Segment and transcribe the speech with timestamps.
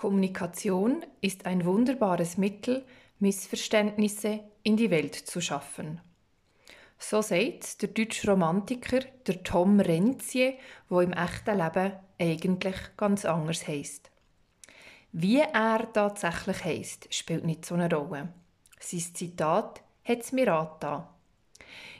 [0.00, 2.86] Kommunikation ist ein wunderbares Mittel,
[3.18, 6.00] Missverständnisse in die Welt zu schaffen.
[6.98, 10.54] So sagt der deutsche Romantiker der Tom Rentier,
[10.88, 14.10] wo im echten Leben eigentlich ganz anders heisst.
[15.12, 18.30] Wie er tatsächlich heisst, spielt nicht so eine Rolle.
[18.78, 21.08] Sein Zitat hat es mir angetan.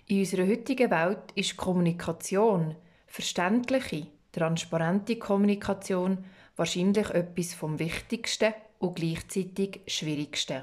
[0.07, 2.77] In unserer heutigen Welt ist Kommunikation,
[3.07, 6.25] verständliche, transparente Kommunikation
[6.61, 10.63] wahrscheinlich etwas vom Wichtigsten und gleichzeitig Schwierigsten.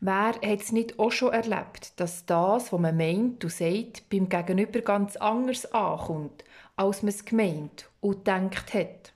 [0.00, 4.28] Wer hat es nicht auch schon erlebt, dass das, was man meint und sagt, beim
[4.28, 6.42] Gegenüber ganz anders ankommt,
[6.76, 9.12] als man es gemeint und gedacht hat?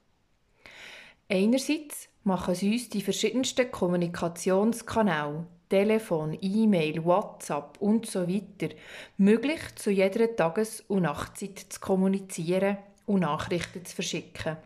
[1.28, 8.75] Einerseits machen es uns die verschiedensten Kommunikationskanäle, Telefon, E-Mail, WhatsApp und so weiter,
[9.16, 14.59] möglich zu jeder Tages- und Nachtzeit zu kommunizieren und Nachrichten zu verschicken.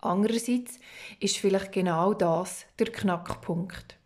[0.00, 0.78] Andererseits
[1.18, 3.96] ist vielleicht genau das der Knackpunkt.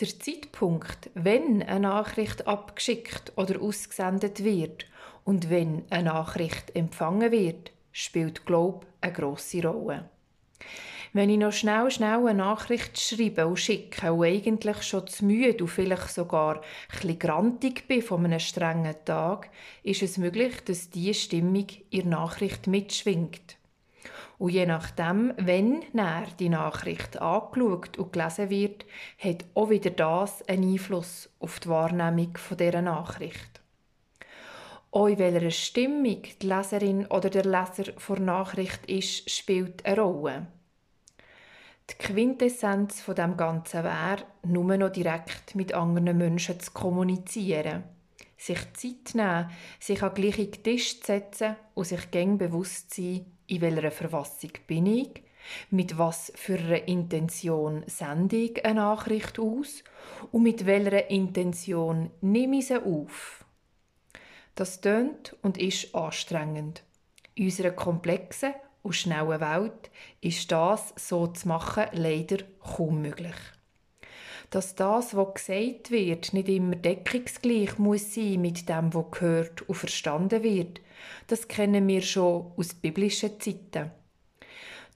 [0.00, 4.86] Der Zeitpunkt, wenn eine Nachricht abgeschickt oder ausgesendet wird
[5.24, 10.08] und wenn eine Nachricht empfangen wird, spielt Glaube eine grosse Rolle.
[11.12, 15.64] Wenn ich noch schnell, schnell eine Nachricht schreibe und schicke und eigentlich schon zu müde
[15.64, 16.60] und vielleicht sogar
[17.02, 19.50] ein grantig bin von einem strengen Tag,
[19.82, 23.57] ist es möglich, dass diese Stimmung in Nachricht mitschwingt.
[24.38, 28.86] Und je nachdem, wenn näher die Nachricht angeschaut und gelesen wird,
[29.18, 33.60] hat auch wieder das einen Einfluss auf die Wahrnehmung dieser Nachricht.
[34.92, 40.46] Auch in welcher Stimmung die Leserin oder der Leser vor Nachricht ist, spielt eine Rolle.
[41.90, 47.84] Die Quintessenz von dem Ganzen wäre, nur noch direkt mit anderen Menschen zu kommunizieren.
[48.36, 53.60] Sich Zeit nehmen, sich an gleichen Tisch zu setzen und sich gäng bewusst sein, in
[53.60, 55.22] welcher Verfassung bin ich,
[55.70, 59.82] mit was für einer Intention sende ich eine Nachricht aus
[60.30, 63.44] und mit welcher Intention nehme ich sie auf.
[64.54, 66.82] Das tönt und ist anstrengend.
[67.34, 69.90] In unserer komplexen und schnellen Welt
[70.20, 73.36] ist das so zu machen leider kaum möglich.
[74.50, 79.74] Dass das, was gesagt wird, nicht immer deckungsgleich muss sein mit dem, was gehört und
[79.74, 80.80] verstanden wird,
[81.26, 83.90] das kennen wir schon aus biblischen Zeiten.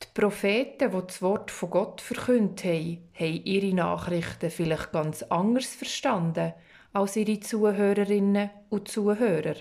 [0.03, 5.75] Die Propheten, die das Wort von Gott verkündet haben, haben ihre Nachrichten vielleicht ganz anders
[5.75, 6.55] verstanden
[6.93, 9.57] als ihre Zuhörerinnen und Zuhörer.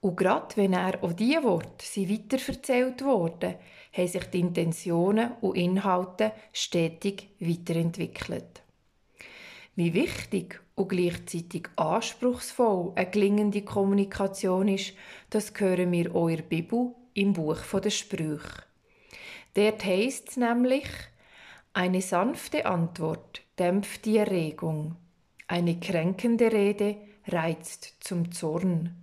[0.00, 3.54] Und gerade wenn er auf diese Worte weiterverzählt wurden,
[3.92, 8.61] haben sich die Intentionen und Inhalte stetig weiterentwickelt.
[9.74, 14.92] Wie wichtig und gleichzeitig anspruchsvoll eine gelingende Kommunikation ist,
[15.30, 18.64] das hören wir auch Bibel im Buch der Sprüche.
[19.54, 20.88] Dort heißt es nämlich,
[21.72, 24.96] eine sanfte Antwort dämpft die Erregung,
[25.46, 26.96] eine kränkende Rede
[27.28, 28.94] reizt zum Zorn.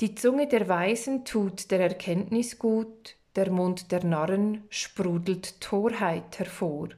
[0.00, 6.88] Die Zunge der Weisen tut der Erkenntnis gut, der Mund der Narren sprudelt Torheit hervor.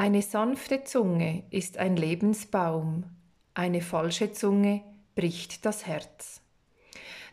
[0.00, 3.04] Eine sanfte Zunge ist ein Lebensbaum,
[3.52, 4.80] eine falsche Zunge
[5.14, 6.40] bricht das Herz.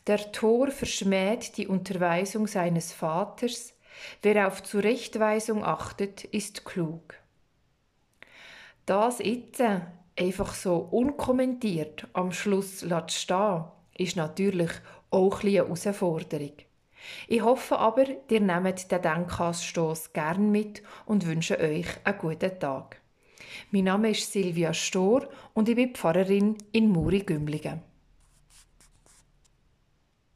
[0.05, 3.73] Der Tor verschmäht die Unterweisung seines Vaters,
[4.21, 7.13] wer auf Zurechtweisung achtet, ist klug.
[8.85, 9.63] Das jetzt
[10.19, 13.63] einfach so unkommentiert am Schluss stehen,
[13.97, 14.71] ist natürlich
[15.09, 16.66] auch eine Herausforderung.
[17.27, 23.01] Ich hoffe aber, ihr nehmt den Denkanstoss gern mit und wünsche euch einen guten Tag.
[23.71, 27.86] Mein Name ist Silvia Stor und ich bin Pfarrerin in Muri-Gümligen.